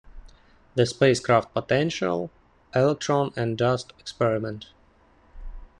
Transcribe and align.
The 0.73 0.87
Spacecraft 0.87 1.53
Potential, 1.53 2.31
Electron 2.73 3.33
and 3.37 3.55
Dust 3.55 3.93
Experiment. 3.99 4.71